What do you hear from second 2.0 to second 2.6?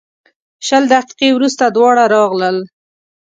راغلل.